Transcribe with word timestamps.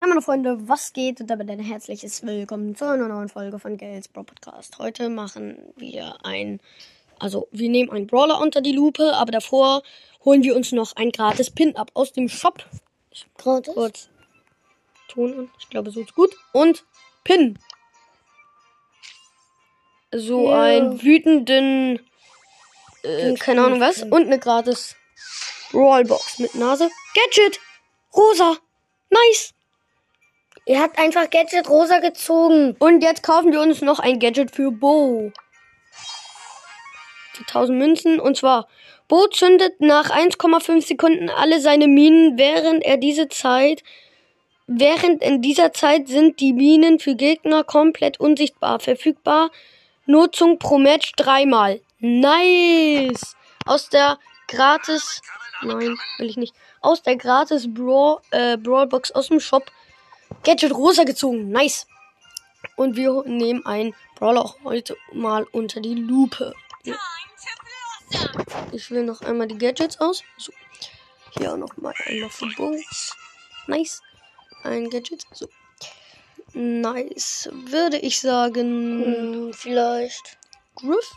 Ja, 0.00 0.06
meine 0.08 0.22
Freunde, 0.22 0.68
was 0.68 0.92
geht? 0.92 1.20
Und 1.20 1.26
damit 1.28 1.50
ein 1.50 1.58
herzliches 1.58 2.24
Willkommen 2.24 2.76
zu 2.76 2.84
einer 2.88 3.08
neuen 3.08 3.28
Folge 3.28 3.58
von 3.58 3.76
Gales 3.76 4.08
Bro 4.08 4.24
Podcast. 4.24 4.78
Heute 4.78 5.08
machen 5.08 5.58
wir 5.76 6.16
ein, 6.24 6.60
also 7.18 7.48
wir 7.50 7.68
nehmen 7.68 7.90
einen 7.90 8.06
Brawler 8.06 8.40
unter 8.40 8.60
die 8.60 8.72
Lupe, 8.72 9.14
aber 9.14 9.32
davor 9.32 9.82
holen 10.24 10.42
wir 10.42 10.54
uns 10.54 10.70
noch 10.72 10.94
ein 10.96 11.10
gratis 11.10 11.50
Pin-Up 11.50 11.90
aus 11.94 12.12
dem 12.12 12.28
Shop. 12.28 12.64
Gratis? 13.36 13.74
Kurz 13.74 14.08
Ton 15.08 15.36
an, 15.38 15.50
ich 15.58 15.68
glaube, 15.68 15.90
so 15.90 16.00
ist 16.00 16.14
gut. 16.14 16.34
Und 16.52 16.84
Pin. 17.24 17.58
So 20.12 20.48
Ja. 20.50 20.62
einen 20.62 21.02
wütenden, 21.02 21.98
äh, 23.02 23.34
keine 23.34 23.64
Ahnung 23.64 23.80
was. 23.80 24.02
Und 24.02 24.26
eine 24.26 24.38
gratis 24.38 24.94
Brawlbox 25.72 26.38
mit 26.38 26.54
Nase. 26.54 26.88
Gadget! 27.14 27.58
Rosa! 28.14 28.56
Nice! 29.10 29.54
Er 30.68 30.80
hat 30.80 30.98
einfach 30.98 31.30
Gadget 31.30 31.66
rosa 31.70 31.98
gezogen. 31.98 32.76
Und 32.78 33.02
jetzt 33.02 33.22
kaufen 33.22 33.52
wir 33.52 33.62
uns 33.62 33.80
noch 33.80 34.00
ein 34.00 34.18
Gadget 34.18 34.54
für 34.54 34.70
Bo. 34.70 35.32
Für 37.32 37.40
1000 37.40 37.78
Münzen. 37.78 38.20
Und 38.20 38.36
zwar, 38.36 38.68
Bo 39.08 39.28
zündet 39.28 39.80
nach 39.80 40.10
1,5 40.10 40.86
Sekunden 40.86 41.30
alle 41.30 41.62
seine 41.62 41.88
Minen, 41.88 42.36
während 42.36 42.84
er 42.84 42.98
diese 42.98 43.30
Zeit, 43.30 43.82
während 44.66 45.22
in 45.22 45.40
dieser 45.40 45.72
Zeit 45.72 46.06
sind 46.06 46.38
die 46.38 46.52
Minen 46.52 46.98
für 46.98 47.14
Gegner 47.14 47.64
komplett 47.64 48.20
unsichtbar 48.20 48.78
verfügbar. 48.78 49.50
Nutzung 50.04 50.58
pro 50.58 50.76
Match 50.76 51.12
dreimal. 51.16 51.80
Nice! 51.98 53.36
Aus 53.64 53.88
der 53.88 54.18
gratis, 54.48 55.22
nein, 55.62 55.96
will 56.18 56.28
ich 56.28 56.36
nicht. 56.36 56.54
Aus 56.82 57.02
der 57.02 57.16
gratis 57.16 57.72
Brawl, 57.72 58.18
äh, 58.32 58.58
Brawlbox 58.58 59.12
aus 59.12 59.28
dem 59.28 59.40
Shop. 59.40 59.64
Gadget 60.44 60.72
rosa 60.72 61.04
gezogen. 61.04 61.50
Nice. 61.50 61.86
Und 62.76 62.96
wir 62.96 63.24
nehmen 63.26 63.64
einen 63.66 63.94
Brawler 64.14 64.42
auch 64.42 64.56
heute 64.64 64.96
mal 65.12 65.44
unter 65.52 65.80
die 65.80 65.94
Lupe. 65.94 66.54
Ja. 66.84 66.96
Ich 68.72 68.90
will 68.90 69.04
noch 69.04 69.20
einmal 69.20 69.48
die 69.48 69.58
Gadgets 69.58 70.00
aus. 70.00 70.22
So. 70.36 70.52
Hier 71.36 71.52
auch 71.52 71.56
noch 71.56 71.76
mal 71.76 71.94
einmal 72.06 72.30
für 72.30 72.46
Bo. 72.56 72.74
Nice. 73.66 74.00
Ein 74.64 74.90
Gadget. 74.90 75.24
So. 75.32 75.48
Nice. 76.52 77.48
Würde 77.52 77.98
ich 77.98 78.20
sagen. 78.20 79.04
Hm, 79.04 79.52
vielleicht. 79.52 80.38
Griff? 80.74 81.12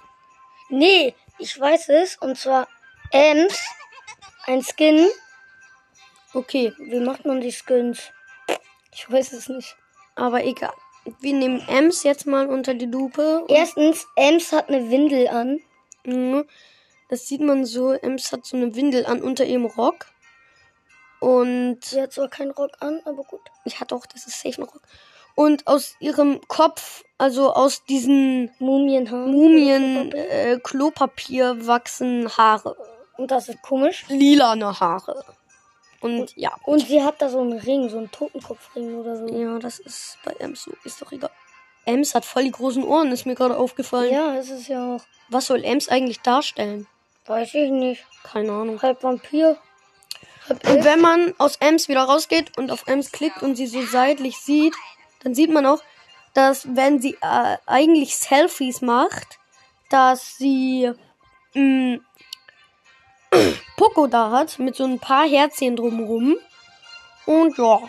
Nee, 0.69 1.15
ich 1.37 1.59
weiß 1.59 1.89
es. 1.89 2.17
Und 2.17 2.37
zwar 2.37 2.67
Ems. 3.11 3.59
Ein 4.45 4.63
Skin. 4.63 5.07
Okay. 6.33 6.73
Wie 6.77 6.99
macht 6.99 7.25
man 7.25 7.41
die 7.41 7.51
Skins? 7.51 8.11
Ich 9.01 9.11
weiß 9.11 9.33
es 9.33 9.49
nicht. 9.49 9.75
Aber 10.13 10.43
egal. 10.45 10.73
Wir 11.19 11.33
nehmen 11.33 11.59
Ems 11.67 12.03
jetzt 12.03 12.27
mal 12.27 12.45
unter 12.45 12.75
die 12.75 12.85
Lupe. 12.85 13.45
Erstens, 13.47 14.05
Ems 14.15 14.51
hat 14.51 14.69
eine 14.69 14.91
Windel 14.91 15.27
an. 15.27 15.59
Mhm. 16.05 16.45
Das 17.09 17.27
sieht 17.27 17.41
man 17.41 17.65
so. 17.65 17.93
Ems 17.93 18.31
hat 18.31 18.45
so 18.45 18.55
eine 18.55 18.75
Windel 18.75 19.07
an 19.07 19.23
unter 19.23 19.43
ihrem 19.43 19.65
Rock. 19.65 20.05
Und 21.19 21.83
Sie 21.83 21.99
hat 21.99 22.13
zwar 22.13 22.27
keinen 22.27 22.51
Rock 22.51 22.73
an, 22.79 23.01
aber 23.05 23.23
gut. 23.23 23.41
ich 23.65 23.79
hatte 23.79 23.95
auch, 23.95 24.05
das 24.05 24.27
ist 24.27 24.39
safe 24.39 24.61
ein 24.61 24.65
Rock. 24.65 24.81
Und 25.33 25.65
aus 25.65 25.95
ihrem 25.99 26.39
Kopf, 26.47 27.03
also 27.17 27.53
aus 27.53 27.83
diesen 27.85 28.51
Mumienhaar. 28.59 29.25
Mumien 29.25 30.11
äh, 30.11 30.59
Klopapier 30.61 31.65
wachsen 31.65 32.29
Haare. 32.37 32.75
Und 33.17 33.31
das 33.31 33.49
ist 33.49 33.63
komisch. 33.63 34.05
Lilane 34.09 34.79
Haare. 34.79 35.25
Und 36.01 36.35
ja. 36.35 36.51
Und 36.63 36.87
sie 36.87 37.03
hat 37.03 37.21
da 37.21 37.29
so 37.29 37.39
einen 37.39 37.59
Ring, 37.59 37.87
so 37.89 37.99
einen 37.99 38.11
Totenkopfring 38.11 38.95
oder 38.95 39.15
so. 39.15 39.27
Ja, 39.27 39.59
das 39.59 39.79
ist 39.79 40.17
bei 40.25 40.33
Ems 40.39 40.63
so. 40.63 40.71
Ist 40.83 41.01
doch 41.01 41.11
egal. 41.11 41.29
Ems 41.85 42.13
hat 42.15 42.25
voll 42.25 42.43
die 42.43 42.51
großen 42.51 42.83
Ohren, 42.83 43.11
ist 43.11 43.25
mir 43.25 43.35
gerade 43.35 43.57
aufgefallen. 43.57 44.13
Ja, 44.13 44.35
es 44.35 44.49
ist 44.49 44.67
ja 44.67 44.95
auch. 44.95 45.01
Was 45.29 45.45
soll 45.45 45.63
Ems 45.63 45.89
eigentlich 45.89 46.19
darstellen? 46.21 46.87
Weiß 47.27 47.53
ich 47.53 47.71
nicht. 47.71 48.03
Keine 48.23 48.51
Ahnung. 48.51 48.81
Halb 48.81 49.03
Vampir. 49.03 49.57
Halb 50.49 50.67
Und 50.67 50.83
wenn 50.83 51.01
man 51.01 51.33
aus 51.37 51.57
Ems 51.57 51.87
wieder 51.87 52.03
rausgeht 52.03 52.57
und 52.57 52.71
auf 52.71 52.87
Ems 52.87 53.11
klickt 53.11 53.43
und 53.43 53.55
sie 53.55 53.67
so 53.67 53.81
seitlich 53.83 54.37
sieht, 54.37 54.73
dann 55.23 55.35
sieht 55.35 55.51
man 55.51 55.65
auch, 55.65 55.81
dass 56.33 56.75
wenn 56.75 56.99
sie 56.99 57.17
äh, 57.21 57.57
eigentlich 57.67 58.17
Selfies 58.17 58.81
macht, 58.81 59.39
dass 59.89 60.37
sie 60.37 60.91
mh, 61.53 61.99
Poco 63.77 64.07
da 64.07 64.31
hat 64.31 64.59
mit 64.59 64.75
so 64.75 64.83
ein 64.83 64.99
paar 64.99 65.27
Herzchen 65.27 65.75
drumrum. 65.75 66.35
Und 67.25 67.57
ja, 67.57 67.79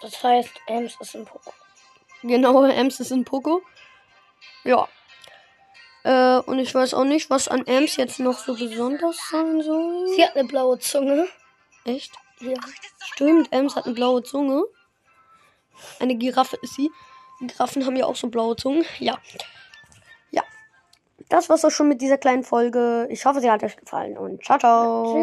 Das 0.00 0.22
heißt, 0.22 0.50
Ems 0.66 0.96
ist 1.00 1.14
ein 1.16 1.26
Pokémon. 1.26 1.52
genau, 2.22 2.62
Ems 2.66 3.00
ist 3.00 3.12
ein 3.12 3.24
Poco. 3.24 3.62
Ja. 4.64 4.88
Äh, 6.04 6.38
und 6.40 6.58
ich 6.58 6.74
weiß 6.74 6.94
auch 6.94 7.04
nicht, 7.04 7.30
was 7.30 7.48
an 7.48 7.66
Ems 7.66 7.96
jetzt 7.96 8.18
noch 8.18 8.38
so 8.38 8.54
besonders 8.54 9.16
sein 9.30 9.62
soll. 9.62 10.08
Sie 10.14 10.24
hat 10.24 10.36
eine 10.36 10.48
blaue 10.48 10.78
Zunge. 10.78 11.28
Echt? 11.84 12.12
Ja. 12.40 12.54
Stimmt, 13.12 13.52
Ems 13.52 13.76
hat 13.76 13.86
eine 13.86 13.94
blaue 13.94 14.22
Zunge. 14.22 14.64
Eine 16.00 16.16
Giraffe 16.16 16.58
ist 16.62 16.74
sie. 16.74 16.90
Giraffen 17.40 17.86
haben 17.86 17.96
ja 17.96 18.06
auch 18.06 18.16
so 18.16 18.28
blaue 18.28 18.56
Zungen. 18.56 18.84
Ja. 18.98 19.18
Das 21.32 21.48
war's 21.48 21.64
auch 21.64 21.70
schon 21.70 21.88
mit 21.88 22.02
dieser 22.02 22.18
kleinen 22.18 22.42
Folge. 22.42 23.06
Ich 23.08 23.24
hoffe, 23.24 23.40
sie 23.40 23.50
hat 23.50 23.64
euch 23.64 23.78
gefallen 23.78 24.18
und 24.18 24.44
ciao, 24.44 24.58
ciao. 24.58 25.04
Tschüss. 25.06 25.14